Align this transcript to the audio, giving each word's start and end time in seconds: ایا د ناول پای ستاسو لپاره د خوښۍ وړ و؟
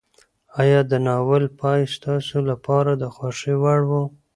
ایا 0.61 0.79
د 0.91 0.93
ناول 1.05 1.43
پای 1.59 1.81
ستاسو 1.95 2.37
لپاره 2.49 2.91
د 3.01 3.03
خوښۍ 3.15 3.55
وړ 3.63 3.81
و؟ 3.89 3.91